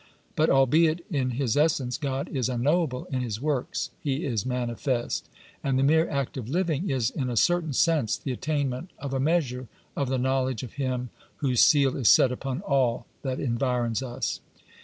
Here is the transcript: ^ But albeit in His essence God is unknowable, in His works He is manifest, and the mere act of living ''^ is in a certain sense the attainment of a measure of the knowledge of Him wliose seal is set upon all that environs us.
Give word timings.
^ 0.01 0.03
But 0.35 0.49
albeit 0.49 1.05
in 1.11 1.29
His 1.37 1.55
essence 1.55 1.95
God 1.99 2.27
is 2.35 2.49
unknowable, 2.49 3.05
in 3.11 3.21
His 3.21 3.39
works 3.39 3.91
He 3.99 4.25
is 4.25 4.47
manifest, 4.47 5.29
and 5.63 5.77
the 5.77 5.83
mere 5.83 6.09
act 6.09 6.37
of 6.37 6.49
living 6.49 6.85
''^ 6.85 6.89
is 6.89 7.11
in 7.11 7.29
a 7.29 7.37
certain 7.37 7.71
sense 7.73 8.17
the 8.17 8.31
attainment 8.31 8.89
of 8.97 9.13
a 9.13 9.19
measure 9.19 9.67
of 9.95 10.09
the 10.09 10.17
knowledge 10.17 10.63
of 10.63 10.73
Him 10.73 11.11
wliose 11.43 11.59
seal 11.59 11.95
is 11.95 12.09
set 12.09 12.31
upon 12.31 12.61
all 12.61 13.05
that 13.21 13.39
environs 13.39 14.01
us. 14.01 14.39